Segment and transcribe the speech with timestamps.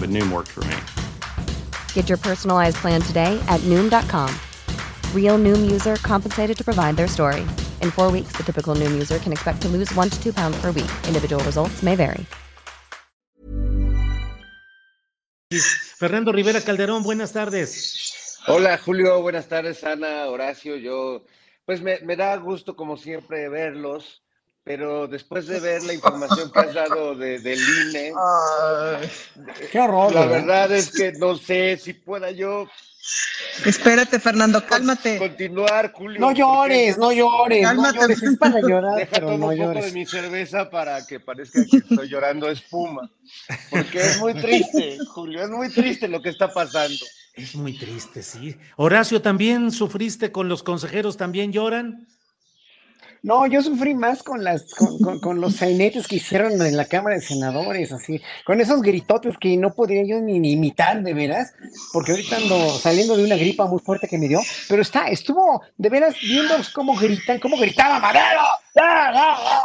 [0.00, 0.76] But Noom worked for me.
[1.94, 4.32] Get your personalized plan today at Noom.com.
[5.12, 7.44] Real Noom user compensated to provide their story.
[7.82, 10.56] In four weeks, the typical Noom user can expect to lose one to two pounds
[10.60, 10.90] per week.
[11.08, 12.24] Individual results may vary.
[15.98, 18.36] Fernando Rivera Calderón, buenas tardes.
[18.48, 21.24] Hola Julio, buenas tardes Ana, Horacio, yo
[21.64, 24.22] pues me, me da gusto como siempre verlos
[24.66, 28.12] pero después de ver la información que has dado de, del INE,
[29.70, 30.12] qué horror.
[30.12, 32.66] La verdad es que no sé si pueda yo.
[33.64, 35.18] Espérate, Fernando, cálmate.
[35.18, 36.18] Continuar, Julio.
[36.18, 37.62] No llores, no llores.
[37.62, 38.96] Cálmate, no llores, es para llorar.
[38.96, 42.50] Deja pero todo no un poco de mi cerveza para que parezca que estoy llorando
[42.50, 43.08] espuma.
[43.70, 47.06] Porque es muy triste, Julio, es muy triste lo que está pasando.
[47.34, 48.56] Es muy triste, sí.
[48.74, 51.16] Horacio, ¿también sufriste con los consejeros?
[51.16, 52.08] ¿También lloran?
[53.22, 56.84] No, yo sufrí más con las con, con, con, los sainetes que hicieron en la
[56.84, 61.14] Cámara de Senadores, así, con esos gritotes que no podría yo ni, ni, imitar, de
[61.14, 61.52] veras,
[61.92, 65.62] porque ahorita ando saliendo de una gripa muy fuerte que me dio, pero está, estuvo
[65.76, 68.42] de veras viendo cómo gritan, cómo gritaba Madero.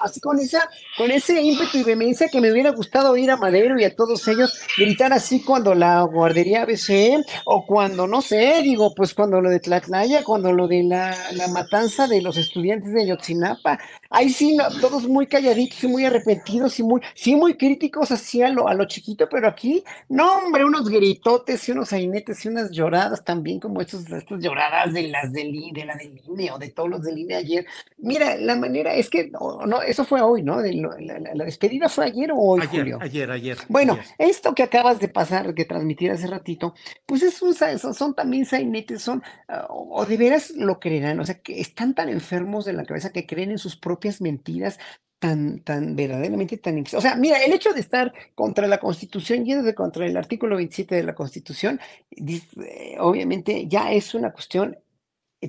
[0.03, 3.79] Así con esa, con ese ímpetu y vehemencia que me hubiera gustado oír a Madero
[3.79, 8.93] y a todos ellos gritar así cuando la guardería ABC, o cuando, no sé, digo,
[8.95, 13.07] pues cuando lo de Tlatlaya, cuando lo de la, la matanza de los estudiantes de
[13.07, 13.79] Yotzinapa,
[14.11, 18.41] ahí sí, no, todos muy calladitos y muy arrepentidos y muy, sí, muy críticos así
[18.43, 22.49] a lo, a lo chiquito, pero aquí, no, hombre, unos gritotes y unos sainetes y
[22.49, 26.59] unas lloradas también, como estos, estas lloradas de las del, de la del INE o
[26.59, 27.65] de todos los del INE ayer.
[27.97, 30.61] Mira, la manera es que, no, no eso fue hoy, ¿no?
[30.61, 32.99] De la, la, la, despedida fue ayer o hoy, ayer, Julio.
[33.01, 33.57] Ayer, ayer.
[33.69, 34.05] Bueno, ayer.
[34.17, 38.45] esto que acabas de pasar, que transmitir hace ratito, pues es un, son, son también
[38.45, 42.73] sainetes, son, uh, o de veras lo creerán, o sea, que están tan enfermos de
[42.73, 44.79] la cabeza que creen en sus propias mentiras
[45.19, 46.83] tan, tan verdaderamente tan...
[46.95, 50.55] O sea, mira, el hecho de estar contra la Constitución, yendo de contra el artículo
[50.55, 51.79] 27 de la Constitución,
[52.09, 54.77] eh, obviamente ya es una cuestión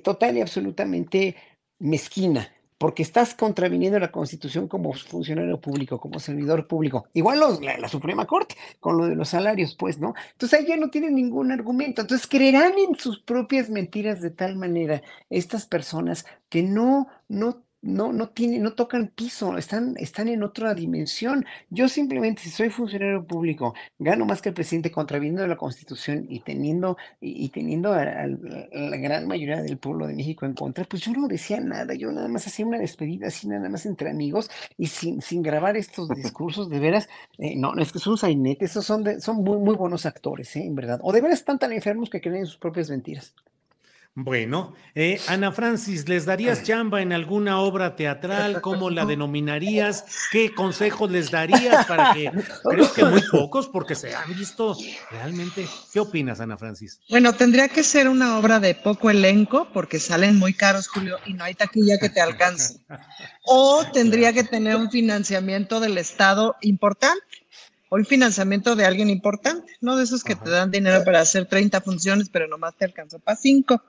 [0.03, 1.37] total y absolutamente
[1.79, 7.07] mezquina, porque estás contraviniendo la Constitución como funcionario público, como servidor público.
[7.15, 10.13] Igual los, la, la, Suprema Corte, con lo de los salarios, pues, ¿no?
[10.33, 12.03] Entonces ahí ya no tienen ningún argumento.
[12.03, 18.13] Entonces creerán en sus propias mentiras de tal manera estas personas que no, no no,
[18.13, 21.45] no tienen, no tocan piso, están, están en otra dimensión.
[21.69, 26.41] Yo simplemente, si soy funcionario público, gano más que el presidente contraviniendo la constitución y
[26.41, 30.55] teniendo, y, y teniendo a, a, a, la gran mayoría del pueblo de México en
[30.55, 33.85] contra, pues yo no decía nada, yo nada más hacía una despedida así, nada más
[33.85, 38.17] entre amigos, y sin, sin grabar estos discursos, de veras, eh, no, es que son
[38.17, 41.01] sainetes, esos son, de, son muy, muy buenos actores, eh, en verdad.
[41.03, 43.35] O de veras están tan enfermos que creen en sus propias mentiras.
[44.15, 48.61] Bueno, eh, Ana Francis, ¿les darías chamba en alguna obra teatral?
[48.61, 50.05] ¿Cómo la denominarías?
[50.31, 52.31] ¿Qué consejos les darías para que,
[52.71, 54.77] creo que muy pocos, porque se han visto
[55.11, 55.67] realmente?
[55.95, 57.01] ¿Qué opinas, Ana Francis?
[57.09, 61.33] Bueno, tendría que ser una obra de poco elenco, porque salen muy caros, Julio, y
[61.33, 62.81] no hay taquilla que te alcance.
[63.45, 67.25] O tendría que tener un financiamiento del Estado importante
[67.89, 70.45] o un financiamiento de alguien importante, no de esos que Ajá.
[70.45, 73.83] te dan dinero para hacer 30 funciones, pero nomás te alcanzó para 5.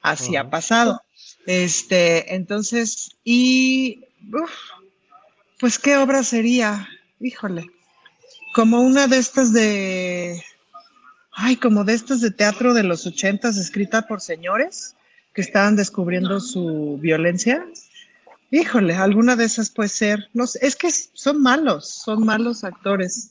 [0.00, 0.40] Así uh -huh.
[0.40, 1.02] ha pasado.
[1.46, 4.50] Este, entonces, y uf,
[5.58, 6.88] pues, ¿qué obra sería?
[7.20, 7.66] Híjole,
[8.54, 10.42] como una de estas de,
[11.32, 14.96] ay, como de estas de teatro de los ochentas, escrita por señores
[15.34, 17.66] que estaban descubriendo su violencia.
[18.50, 20.28] Híjole, alguna de esas puede ser.
[20.34, 23.30] No sé, es que son malos, son malos actores.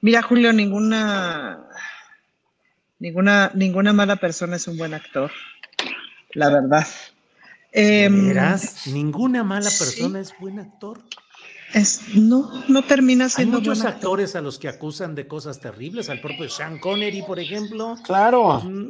[0.00, 1.66] Mira, Julio, ninguna,
[2.98, 5.30] ninguna, ninguna mala persona es un buen actor
[6.34, 6.86] la verdad.
[7.72, 8.08] Eh,
[8.86, 10.30] ¿Ninguna mala persona sí.
[10.32, 11.00] es buen actor?
[11.72, 14.08] Es, no, no termina siendo Hay muchos buen actor.
[14.10, 17.96] actores a los que acusan de cosas terribles, al propio Sean Connery, por ejemplo.
[18.04, 18.60] Claro.
[18.60, 18.88] Mm,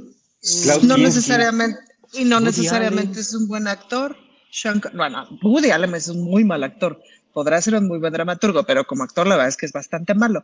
[0.84, 1.02] No Kinski.
[1.02, 1.78] necesariamente,
[2.14, 3.20] y no Woody necesariamente Allen.
[3.20, 4.16] es un buen actor.
[4.50, 6.98] Sean bueno, Woody Allen es un muy mal actor.
[7.34, 10.14] Podrá ser un muy buen dramaturgo, pero como actor la verdad es que es bastante
[10.14, 10.42] malo.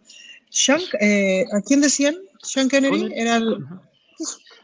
[0.50, 2.14] Sean, eh, ¿a quién decían?
[2.42, 3.18] Sean Connery Connery.
[3.20, 3.64] era el-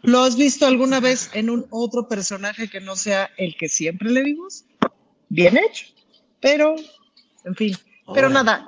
[0.03, 4.11] ¿Lo has visto alguna vez en un otro personaje que no sea el que siempre
[4.11, 4.65] le vimos?
[5.29, 5.87] Bien hecho,
[6.41, 6.75] pero,
[7.45, 7.77] en fin.
[8.13, 8.67] Pero nada,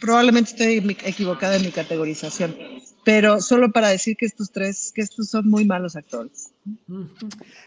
[0.00, 2.56] probablemente estoy equivocada en mi categorización,
[3.04, 6.52] pero solo para decir que estos tres, que estos son muy malos actores.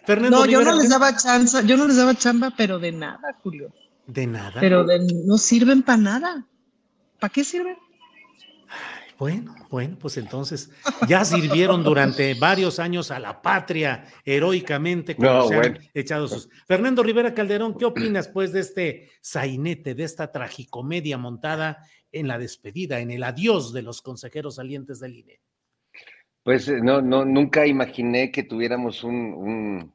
[0.05, 2.79] Fernando No, yo Rivera, no les ¿qué- daba chance, yo no les daba chamba, pero
[2.79, 3.71] de nada, Julio.
[4.07, 4.59] De nada.
[4.59, 6.47] Pero de- no sirven para nada.
[7.19, 7.77] ¿Para qué sirven?
[9.17, 10.69] Bueno, bueno, pues entonces
[11.07, 16.49] ya sirvieron durante varios años a la patria heroicamente cuando No, se han echado sus.
[16.67, 21.79] Fernando Rivera Calderón, ¿qué opinas pues de este sainete, de esta tragicomedia montada
[22.11, 25.39] en la despedida, en el adiós de los consejeros salientes del INE?
[26.43, 29.93] Pues eh, no, no, nunca imaginé que tuviéramos un, un,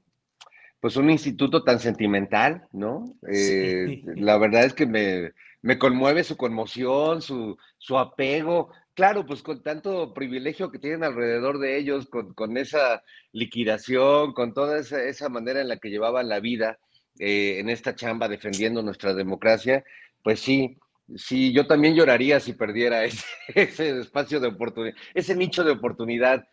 [0.80, 3.16] pues un instituto tan sentimental, ¿no?
[3.30, 4.04] Eh, Sí.
[4.16, 5.30] La verdad es que me,
[5.62, 8.70] me conmueve su conmoción, su, su apego.
[8.94, 13.02] Claro, pues con tanto privilegio que tienen alrededor de ellos, con, con esa
[13.32, 16.78] liquidación, con toda esa, esa manera en la que llevaban la vida
[17.18, 19.84] eh, en esta chamba defendiendo nuestra democracia,
[20.22, 20.78] pues sí,
[21.16, 23.04] sí, yo también lloraría si perdiera
[23.54, 26.46] ese, espacio de oportunidad, ese nicho de oportunidad.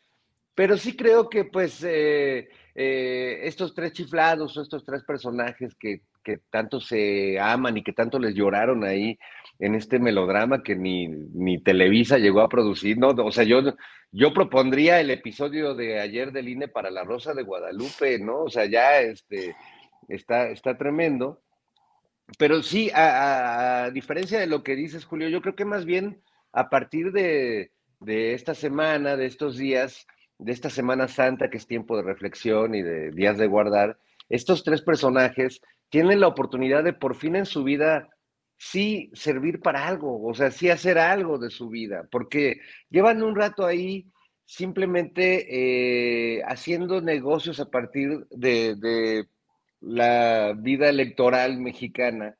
[0.56, 6.39] Pero sí creo que pues eh, eh, estos tres chiflados, estos tres personajes que, que
[6.50, 9.18] tanto se aman y que tanto les lloraron ahí
[9.60, 13.10] en este melodrama que ni, ni Televisa llegó a producir, ¿no?
[13.10, 13.62] O sea, yo,
[14.12, 18.44] yo propondría el episodio de ayer del INE para La Rosa de Guadalupe, ¿no?
[18.44, 19.56] O sea, ya este,
[20.07, 21.42] está, está tremendo.
[22.38, 25.86] Pero sí, a, a- a diferencia de lo que dices, Julio, yo creo que más
[25.86, 26.21] bien
[26.54, 30.06] a partir de, de esta semana, de estos días,
[30.38, 33.98] de esta Semana Santa, que es tiempo de reflexión y de días de guardar,
[34.30, 38.09] estos tres personajes tienen la oportunidad de por fin en su vida
[38.59, 42.59] sí servir para algo, o sea, sí hacer algo de su vida, porque
[42.89, 44.06] llevan un rato ahí
[44.45, 49.25] simplemente eh, haciendo negocios a partir de,
[49.81, 52.35] la vida electoral mexicana,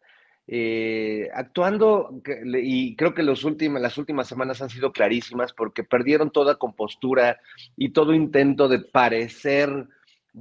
[0.46, 2.22] eh, actuando,
[2.62, 7.40] y creo que los últimos, las últimas semanas han sido clarísimas porque perdieron toda compostura
[7.78, 9.88] y todo intento de parecer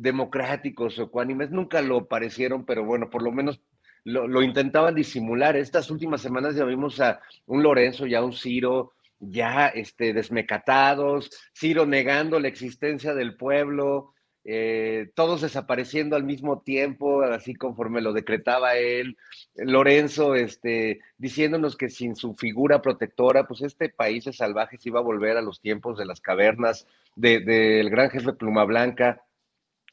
[0.01, 3.61] democráticos o ecuánimes, nunca lo parecieron, pero bueno, por lo menos
[4.05, 5.57] lo, intentaban disimular.
[5.57, 11.31] Estas últimas semanas ya vimos a un Lorenzo y a un Ciro ya este, desmecatados,
[11.53, 14.15] Ciro negando la existencia del pueblo,
[14.45, 19.19] eh, todos desapareciendo al mismo tiempo, así conforme lo decretaba él,
[19.57, 25.03] Lorenzo este, diciéndonos que sin su figura protectora, pues este país de salvajes iba a
[25.03, 26.87] volver a los tiempos de las cavernas,
[27.17, 29.23] de- del gran jefe Pluma Blanca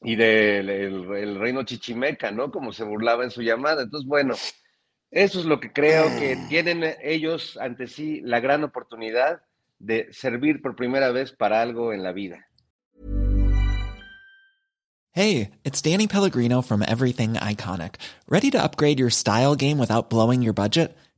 [0.06, 2.52] y del el- el reino chichimeca, ¿no?
[2.52, 3.84] Como se burlaba en su llamada.
[3.84, 4.36] Entonces, bueno,
[5.12, 9.42] eso es lo que creo que tienen ellos ante sí la gran oportunidad
[9.80, 12.48] de servir por primera vez para algo en la vida.
[15.14, 17.96] Hey, it's Danny Pellegrino from Everything Iconic.
[18.28, 20.94] Ready to upgrade your style game without blowing your budget?